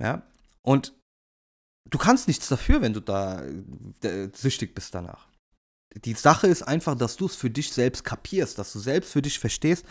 Ja, 0.00 0.22
und 0.62 0.94
du 1.88 1.98
kannst 1.98 2.28
nichts 2.28 2.48
dafür, 2.48 2.80
wenn 2.80 2.92
du 2.92 3.00
da 3.00 3.42
äh, 4.02 4.30
süchtig 4.32 4.74
bist 4.74 4.94
danach. 4.94 5.28
Die 6.04 6.14
Sache 6.14 6.46
ist 6.46 6.62
einfach, 6.62 6.94
dass 6.94 7.16
du 7.16 7.26
es 7.26 7.36
für 7.36 7.50
dich 7.50 7.72
selbst 7.72 8.04
kapierst, 8.04 8.58
dass 8.58 8.72
du 8.72 8.78
selbst 8.78 9.12
für 9.12 9.22
dich 9.22 9.38
verstehst, 9.38 9.84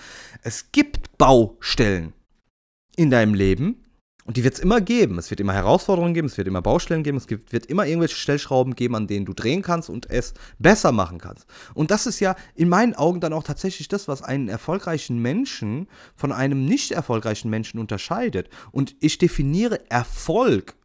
es 0.43 0.71
gibt 0.71 1.17
Baustellen 1.17 2.13
in 2.95 3.09
deinem 3.09 3.33
Leben, 3.33 3.85
Und 4.27 4.37
die 4.37 4.43
wird 4.43 4.55
es 4.55 4.59
immer 4.59 4.81
geben. 4.81 5.19
Es 5.19 5.29
wird 5.29 5.39
immer 5.39 5.53
Herausforderungen 5.53 6.15
geben, 6.15 6.27
es 6.27 6.37
wird 6.37 6.47
immer 6.47 6.63
Baustellen 6.63 7.03
geben, 7.03 7.17
es 7.17 7.27
gibt, 7.27 7.53
wird 7.53 7.67
immer 7.67 7.85
irgendwelche 7.85 8.15
Stellschrauben 8.15 8.75
geben, 8.75 8.95
an 8.95 9.05
denen 9.05 9.25
du 9.25 9.33
drehen 9.33 9.61
kannst 9.61 9.87
und 9.87 10.09
es 10.09 10.33
besser 10.57 10.91
machen 10.91 11.19
kannst. 11.19 11.45
Und 11.75 11.91
das 11.91 12.07
ist 12.07 12.19
ja 12.19 12.35
in 12.55 12.67
meinen 12.67 12.95
Augen 12.95 13.19
dann 13.19 13.33
auch 13.33 13.43
tatsächlich 13.43 13.87
das, 13.87 14.07
was 14.07 14.23
einen 14.23 14.49
erfolgreichen 14.49 15.19
Menschen 15.19 15.87
von 16.15 16.31
einem 16.31 16.65
nicht 16.65 16.91
erfolgreichen 16.91 17.51
Menschen 17.51 17.79
unterscheidet. 17.79 18.49
Und 18.71 18.95
ich 18.99 19.19
definiere 19.19 19.89
Erfolg 19.91 20.75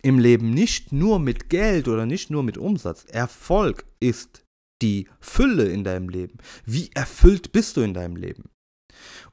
im 0.00 0.18
Leben 0.18 0.50
nicht 0.50 0.90
nur 0.90 1.18
mit 1.18 1.50
Geld 1.50 1.88
oder 1.88 2.06
nicht 2.06 2.30
nur 2.30 2.42
mit 2.42 2.56
Umsatz. 2.56 3.04
Erfolg 3.04 3.84
ist 4.00 4.44
die 4.82 5.08
Fülle 5.20 5.64
in 5.64 5.84
deinem 5.84 6.08
Leben. 6.08 6.38
Wie 6.64 6.90
erfüllt 6.94 7.52
bist 7.52 7.76
du 7.76 7.80
in 7.82 7.94
deinem 7.94 8.16
Leben? 8.16 8.50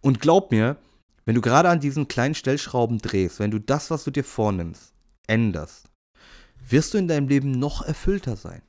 Und 0.01 0.19
glaub 0.19 0.51
mir, 0.51 0.77
wenn 1.25 1.35
du 1.35 1.41
gerade 1.41 1.69
an 1.69 1.79
diesen 1.79 2.07
kleinen 2.07 2.35
Stellschrauben 2.35 2.99
drehst, 2.99 3.39
wenn 3.39 3.51
du 3.51 3.59
das, 3.59 3.89
was 3.89 4.03
du 4.03 4.11
dir 4.11 4.23
vornimmst, 4.23 4.93
änderst, 5.27 5.89
wirst 6.67 6.93
du 6.93 6.97
in 6.97 7.07
deinem 7.07 7.27
Leben 7.27 7.51
noch 7.51 7.81
erfüllter 7.81 8.35
sein. 8.35 8.61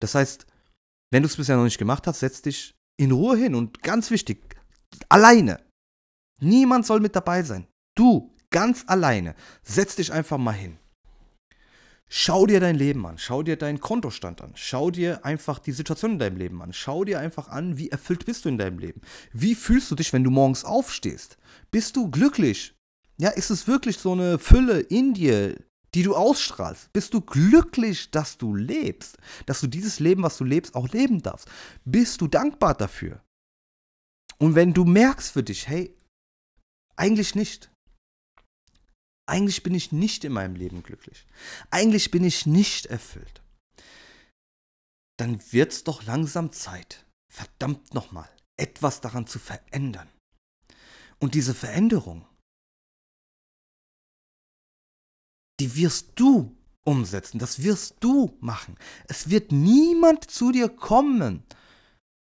Das 0.00 0.14
heißt, 0.14 0.46
wenn 1.12 1.22
du 1.22 1.28
es 1.28 1.36
bisher 1.36 1.56
noch 1.56 1.64
nicht 1.64 1.78
gemacht 1.78 2.06
hast, 2.06 2.20
setz 2.20 2.42
dich 2.42 2.74
in 2.98 3.12
Ruhe 3.12 3.36
hin 3.36 3.54
und 3.54 3.82
ganz 3.82 4.10
wichtig, 4.10 4.56
alleine. 5.08 5.60
Niemand 6.40 6.86
soll 6.86 7.00
mit 7.00 7.14
dabei 7.14 7.42
sein. 7.42 7.66
Du, 7.94 8.34
ganz 8.50 8.84
alleine, 8.86 9.34
setz 9.62 9.96
dich 9.96 10.12
einfach 10.12 10.38
mal 10.38 10.52
hin. 10.52 10.78
Schau 12.12 12.44
dir 12.44 12.58
dein 12.58 12.74
Leben 12.74 13.06
an, 13.06 13.18
schau 13.18 13.44
dir 13.44 13.56
deinen 13.56 13.78
Kontostand 13.78 14.42
an, 14.42 14.50
schau 14.56 14.90
dir 14.90 15.24
einfach 15.24 15.60
die 15.60 15.70
Situation 15.70 16.12
in 16.12 16.18
deinem 16.18 16.38
Leben 16.38 16.60
an, 16.60 16.72
schau 16.72 17.04
dir 17.04 17.20
einfach 17.20 17.46
an, 17.46 17.78
wie 17.78 17.90
erfüllt 17.90 18.26
bist 18.26 18.44
du 18.44 18.48
in 18.48 18.58
deinem 18.58 18.80
Leben. 18.80 19.00
Wie 19.32 19.54
fühlst 19.54 19.92
du 19.92 19.94
dich, 19.94 20.12
wenn 20.12 20.24
du 20.24 20.30
morgens 20.30 20.64
aufstehst? 20.64 21.38
Bist 21.70 21.94
du 21.94 22.10
glücklich? 22.10 22.74
Ja, 23.20 23.30
ist 23.30 23.50
es 23.50 23.68
wirklich 23.68 23.98
so 23.98 24.10
eine 24.10 24.40
Fülle 24.40 24.80
in 24.80 25.14
dir, 25.14 25.56
die 25.94 26.02
du 26.02 26.16
ausstrahlst? 26.16 26.92
Bist 26.92 27.14
du 27.14 27.20
glücklich, 27.20 28.10
dass 28.10 28.38
du 28.38 28.56
lebst? 28.56 29.16
Dass 29.46 29.60
du 29.60 29.68
dieses 29.68 30.00
Leben, 30.00 30.24
was 30.24 30.36
du 30.36 30.42
lebst, 30.42 30.74
auch 30.74 30.88
leben 30.88 31.22
darfst? 31.22 31.48
Bist 31.84 32.20
du 32.20 32.26
dankbar 32.26 32.74
dafür? 32.74 33.22
Und 34.38 34.56
wenn 34.56 34.72
du 34.72 34.84
merkst 34.84 35.30
für 35.30 35.44
dich, 35.44 35.68
hey, 35.68 35.96
eigentlich 36.96 37.36
nicht, 37.36 37.70
eigentlich 39.30 39.62
bin 39.62 39.74
ich 39.74 39.92
nicht 39.92 40.24
in 40.24 40.32
meinem 40.32 40.56
Leben 40.56 40.82
glücklich. 40.82 41.24
Eigentlich 41.70 42.10
bin 42.10 42.24
ich 42.24 42.46
nicht 42.46 42.86
erfüllt. 42.86 43.42
Dann 45.18 45.40
wird 45.52 45.72
es 45.72 45.84
doch 45.84 46.02
langsam 46.02 46.50
Zeit, 46.50 47.06
verdammt 47.32 47.94
nochmal, 47.94 48.28
etwas 48.56 49.00
daran 49.00 49.28
zu 49.28 49.38
verändern. 49.38 50.08
Und 51.20 51.34
diese 51.34 51.54
Veränderung, 51.54 52.26
die 55.60 55.76
wirst 55.76 56.12
du 56.16 56.56
umsetzen, 56.84 57.38
das 57.38 57.62
wirst 57.62 57.96
du 58.00 58.36
machen. 58.40 58.76
Es 59.06 59.30
wird 59.30 59.52
niemand 59.52 60.28
zu 60.28 60.50
dir 60.50 60.68
kommen 60.68 61.44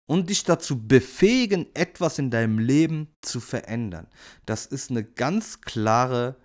und 0.07 0.29
dich 0.29 0.43
dazu 0.43 0.88
befähigen, 0.88 1.67
etwas 1.75 2.17
in 2.17 2.31
deinem 2.31 2.57
Leben 2.57 3.13
zu 3.21 3.39
verändern. 3.39 4.07
Das 4.45 4.65
ist 4.65 4.89
eine 4.89 5.03
ganz 5.03 5.62
klare 5.62 6.38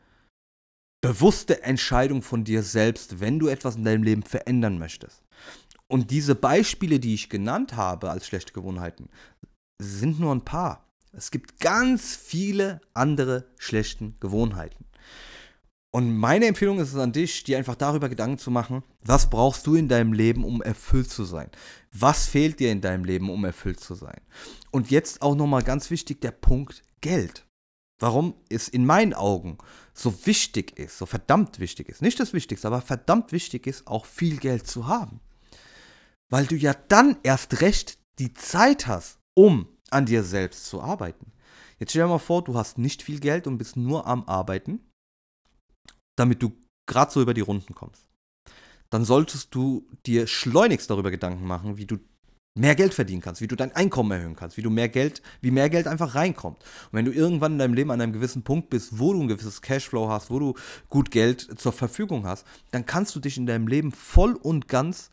bewusste 1.01 1.63
Entscheidung 1.63 2.23
von 2.23 2.45
dir 2.45 2.63
selbst, 2.63 3.21
wenn 3.21 3.39
du 3.39 3.49
etwas 3.49 3.77
in 3.77 3.85
deinem 3.85 4.03
Leben 4.03 4.23
verändern 4.23 4.79
möchtest. 4.79 5.23
Und 5.89 6.11
diese 6.11 6.35
Beispiele, 6.35 7.01
die 7.01 7.15
ich 7.15 7.31
genannt 7.31 7.75
habe 7.75 8.11
als 8.11 8.27
schlechte 8.27 8.53
Gewohnheiten, 8.53 9.09
sind 9.79 10.21
nur 10.21 10.35
ein 10.35 10.45
paar. 10.45 10.87
Es 11.13 11.31
gibt 11.31 11.59
ganz 11.59 12.15
viele 12.15 12.81
andere 12.95 13.47
schlechte 13.59 14.13
Gewohnheiten. 14.21 14.85
Und 15.93 16.17
meine 16.17 16.47
Empfehlung 16.47 16.79
ist 16.79 16.93
es 16.93 16.99
an 16.99 17.13
dich, 17.13 17.43
dir 17.43 17.59
einfach 17.59 17.75
darüber 17.75 18.09
Gedanken 18.09 18.39
zu 18.39 18.53
machen, 18.53 18.85
was 19.03 19.29
brauchst 19.29 19.67
du 19.67 19.75
in 19.75 19.89
deinem 19.89 20.13
Leben, 20.13 20.45
um 20.45 20.63
erfüllt 20.63 21.11
zu 21.11 21.25
sein? 21.25 21.51
Was 21.91 22.29
fehlt 22.29 22.61
dir 22.61 22.71
in 22.71 22.81
deinem 22.81 23.05
Leben, 23.05 23.29
um 23.29 23.45
erfüllt 23.45 23.81
zu 23.81 23.95
sein? 23.95 24.21
Und 24.71 24.93
jetzt 24.93 25.21
auch 25.23 25.35
nochmal 25.35 25.65
ganz 25.65 25.91
wichtig 25.91 26.21
der 26.21 26.31
Punkt 26.31 26.85
Geld 27.01 27.45
warum 28.01 28.35
es 28.49 28.69
in 28.69 28.85
meinen 28.85 29.15
Augen 29.15 29.59
so 29.95 30.27
wichtig 30.27 30.79
ist, 30.79 30.99
so 30.99 31.07
verdammt 31.07 31.61
wichtig 31.61 31.89
ist, 31.89 32.03
nicht 32.03 32.19
das 32.19 32.33
Wichtigste, 32.33 32.67
aber 32.67 32.81
verdammt 32.81 33.33
wichtig 33.33 33.67
ist, 33.67 33.87
auch 33.87 34.07
viel 34.07 34.39
Geld 34.39 34.67
zu 34.67 34.87
haben. 34.87 35.21
Weil 36.31 36.47
du 36.47 36.57
ja 36.57 36.75
dann 36.89 37.17
erst 37.23 37.61
recht 37.61 37.99
die 38.19 38.33
Zeit 38.35 38.87
hast, 38.87 39.19
um 39.35 39.69
an 39.91 40.07
dir 40.07 40.23
selbst 40.23 40.67
zu 40.67 40.81
arbeiten. 40.81 41.33
Jetzt 41.79 41.91
stell 41.91 42.03
dir 42.03 42.09
mal 42.09 42.19
vor, 42.19 42.45
du 42.45 42.55
hast 42.55 42.79
nicht 42.79 43.03
viel 43.03 43.21
Geld 43.21 43.47
und 43.47 43.59
bist 43.59 43.77
nur 43.77 44.07
am 44.07 44.25
Arbeiten, 44.25 44.81
damit 46.17 46.43
du 46.43 46.53
gerade 46.87 47.11
so 47.11 47.23
über 47.23 47.35
die 47.35 47.41
Runden 47.41 47.75
kommst. 47.75 48.07
Dann 48.91 49.05
solltest 49.05 49.55
du 49.55 49.89
dir 50.05 50.27
schleunigst 50.27 50.91
darüber 50.91 51.11
Gedanken 51.11 51.47
machen, 51.47 51.77
wie 51.77 51.87
du 51.87 51.99
mehr 52.61 52.75
Geld 52.75 52.95
verdienen 52.95 53.23
kannst, 53.23 53.41
wie 53.41 53.49
du 53.49 53.57
dein 53.57 53.75
Einkommen 53.75 54.11
erhöhen 54.13 54.37
kannst, 54.37 54.57
wie 54.57 54.63
du 54.63 54.71
mehr 54.71 54.89
Geld, 54.89 55.23
wie 55.41 55.51
mehr 55.51 55.71
Geld 55.71 55.87
einfach 55.87 56.15
reinkommt. 56.15 56.59
Und 56.59 56.93
wenn 56.93 57.05
du 57.05 57.13
irgendwann 57.13 57.53
in 57.53 57.59
deinem 57.59 57.75
Leben 57.75 57.91
an 57.91 58.01
einem 58.01 58.13
gewissen 58.13 58.43
Punkt 58.43 58.71
bist, 58.71 58.99
wo 58.99 59.13
du 59.13 59.23
ein 59.23 59.29
gewisses 59.29 59.63
Cashflow 59.63 60.09
hast, 60.09 60.31
wo 60.31 60.39
du 60.39 60.55
gut 60.89 61.11
Geld 61.11 61.59
zur 61.59 61.73
Verfügung 61.73 62.27
hast, 62.27 62.47
dann 62.71 62.87
kannst 62.87 63.15
du 63.17 63.21
dich 63.21 63.37
in 63.37 63.47
deinem 63.47 63.67
Leben 63.67 63.93
voll 63.93 64.35
und 64.35 64.69
ganz 64.69 65.11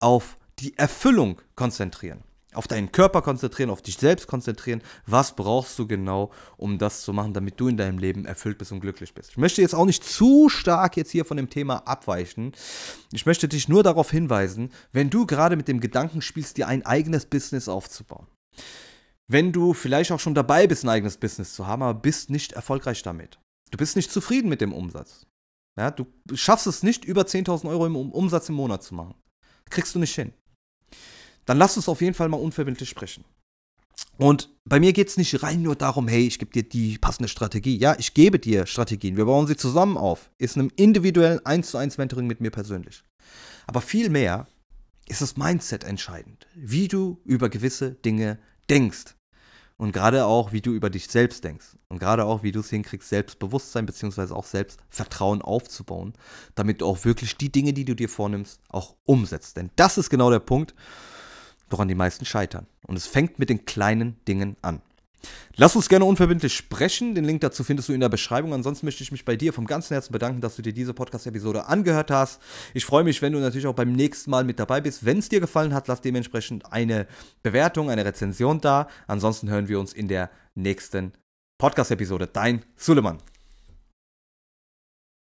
auf 0.00 0.38
die 0.58 0.76
Erfüllung 0.76 1.40
konzentrieren 1.54 2.25
auf 2.56 2.66
deinen 2.66 2.92
Körper 2.92 3.22
konzentrieren, 3.22 3.70
auf 3.70 3.82
dich 3.82 3.98
selbst 3.98 4.26
konzentrieren. 4.26 4.82
Was 5.06 5.36
brauchst 5.36 5.78
du 5.78 5.86
genau, 5.86 6.30
um 6.56 6.78
das 6.78 7.02
zu 7.02 7.12
machen, 7.12 7.32
damit 7.32 7.60
du 7.60 7.68
in 7.68 7.76
deinem 7.76 7.98
Leben 7.98 8.24
erfüllt 8.24 8.58
bist 8.58 8.72
und 8.72 8.80
glücklich 8.80 9.14
bist? 9.14 9.30
Ich 9.30 9.36
möchte 9.36 9.62
jetzt 9.62 9.74
auch 9.74 9.86
nicht 9.86 10.04
zu 10.04 10.48
stark 10.48 10.96
jetzt 10.96 11.10
hier 11.10 11.24
von 11.24 11.36
dem 11.36 11.50
Thema 11.50 11.86
abweichen. 11.86 12.52
Ich 13.12 13.26
möchte 13.26 13.48
dich 13.48 13.68
nur 13.68 13.82
darauf 13.82 14.10
hinweisen, 14.10 14.70
wenn 14.92 15.10
du 15.10 15.26
gerade 15.26 15.56
mit 15.56 15.68
dem 15.68 15.80
Gedanken 15.80 16.22
spielst, 16.22 16.56
dir 16.56 16.68
ein 16.68 16.84
eigenes 16.84 17.26
Business 17.26 17.68
aufzubauen. 17.68 18.26
Wenn 19.28 19.52
du 19.52 19.74
vielleicht 19.74 20.12
auch 20.12 20.20
schon 20.20 20.34
dabei 20.34 20.66
bist, 20.66 20.84
ein 20.84 20.88
eigenes 20.88 21.16
Business 21.16 21.54
zu 21.54 21.66
haben, 21.66 21.82
aber 21.82 21.98
bist 21.98 22.30
nicht 22.30 22.52
erfolgreich 22.52 23.02
damit. 23.02 23.38
Du 23.70 23.78
bist 23.78 23.96
nicht 23.96 24.12
zufrieden 24.12 24.48
mit 24.48 24.60
dem 24.60 24.72
Umsatz. 24.72 25.26
Ja, 25.78 25.90
du 25.90 26.06
schaffst 26.34 26.66
es 26.66 26.82
nicht, 26.82 27.04
über 27.04 27.22
10.000 27.22 27.68
Euro 27.68 27.86
im 27.86 27.96
Umsatz 27.96 28.48
im 28.48 28.54
Monat 28.54 28.82
zu 28.82 28.94
machen. 28.94 29.14
Kriegst 29.68 29.94
du 29.94 29.98
nicht 29.98 30.14
hin 30.14 30.32
dann 31.46 31.58
lass 31.58 31.76
uns 31.76 31.88
auf 31.88 32.00
jeden 32.00 32.14
Fall 32.14 32.28
mal 32.28 32.36
unverbindlich 32.36 32.88
sprechen. 32.90 33.24
Und 34.18 34.50
bei 34.64 34.80
mir 34.80 34.92
geht 34.92 35.08
es 35.08 35.16
nicht 35.16 35.42
rein 35.42 35.62
nur 35.62 35.76
darum, 35.76 36.08
hey, 36.08 36.26
ich 36.26 36.38
gebe 36.38 36.50
dir 36.50 36.62
die 36.62 36.98
passende 36.98 37.28
Strategie. 37.28 37.78
Ja, 37.78 37.96
ich 37.98 38.14
gebe 38.14 38.38
dir 38.38 38.66
Strategien. 38.66 39.16
Wir 39.16 39.26
bauen 39.26 39.46
sie 39.46 39.56
zusammen 39.56 39.96
auf. 39.96 40.30
Ist 40.38 40.56
einem 40.56 40.70
individuellen 40.76 41.44
1 41.44 41.70
zu 41.70 41.78
1 41.78 41.98
Mentoring 41.98 42.26
mit 42.26 42.40
mir 42.40 42.50
persönlich. 42.50 43.02
Aber 43.66 43.80
vielmehr 43.80 44.46
ist 45.06 45.22
das 45.22 45.36
Mindset 45.36 45.84
entscheidend. 45.84 46.46
Wie 46.54 46.88
du 46.88 47.20
über 47.24 47.48
gewisse 47.48 47.92
Dinge 47.92 48.38
denkst. 48.70 49.14
Und 49.78 49.92
gerade 49.92 50.24
auch, 50.24 50.52
wie 50.52 50.62
du 50.62 50.72
über 50.72 50.88
dich 50.88 51.08
selbst 51.08 51.44
denkst. 51.44 51.76
Und 51.88 51.98
gerade 51.98 52.24
auch, 52.24 52.42
wie 52.42 52.52
du 52.52 52.60
es 52.60 52.70
hinkriegst, 52.70 53.10
Selbstbewusstsein 53.10 53.84
bzw. 53.84 54.32
auch 54.32 54.46
Selbstvertrauen 54.46 55.42
aufzubauen, 55.42 56.14
damit 56.54 56.80
du 56.80 56.86
auch 56.86 57.04
wirklich 57.04 57.36
die 57.36 57.52
Dinge, 57.52 57.74
die 57.74 57.84
du 57.84 57.94
dir 57.94 58.08
vornimmst, 58.08 58.60
auch 58.70 58.96
umsetzt. 59.04 59.58
Denn 59.58 59.70
das 59.76 59.98
ist 59.98 60.08
genau 60.08 60.30
der 60.30 60.40
Punkt 60.40 60.74
woran 61.70 61.88
die 61.88 61.94
meisten 61.94 62.24
scheitern. 62.24 62.66
Und 62.86 62.96
es 62.96 63.06
fängt 63.06 63.38
mit 63.38 63.50
den 63.50 63.64
kleinen 63.64 64.16
Dingen 64.26 64.56
an. 64.62 64.80
Lass 65.56 65.74
uns 65.74 65.88
gerne 65.88 66.04
unverbindlich 66.04 66.54
sprechen. 66.54 67.14
Den 67.14 67.24
Link 67.24 67.40
dazu 67.40 67.64
findest 67.64 67.88
du 67.88 67.92
in 67.92 68.00
der 68.00 68.08
Beschreibung. 68.08 68.52
Ansonsten 68.52 68.86
möchte 68.86 69.02
ich 69.02 69.12
mich 69.12 69.24
bei 69.24 69.36
dir 69.36 69.52
vom 69.52 69.66
ganzen 69.66 69.94
Herzen 69.94 70.12
bedanken, 70.12 70.40
dass 70.40 70.56
du 70.56 70.62
dir 70.62 70.72
diese 70.72 70.94
Podcast-Episode 70.94 71.66
angehört 71.66 72.10
hast. 72.10 72.40
Ich 72.74 72.84
freue 72.84 73.04
mich, 73.04 73.22
wenn 73.22 73.32
du 73.32 73.38
natürlich 73.38 73.66
auch 73.66 73.74
beim 73.74 73.92
nächsten 73.92 74.30
Mal 74.30 74.44
mit 74.44 74.58
dabei 74.58 74.80
bist. 74.80 75.04
Wenn 75.04 75.18
es 75.18 75.28
dir 75.28 75.40
gefallen 75.40 75.74
hat, 75.74 75.88
lass 75.88 76.00
dementsprechend 76.00 76.70
eine 76.72 77.06
Bewertung, 77.42 77.90
eine 77.90 78.04
Rezension 78.04 78.60
da. 78.60 78.88
Ansonsten 79.06 79.48
hören 79.48 79.68
wir 79.68 79.80
uns 79.80 79.92
in 79.92 80.08
der 80.08 80.30
nächsten 80.54 81.12
Podcast-Episode. 81.58 82.28
Dein 82.32 82.64
Suleiman. 82.76 83.18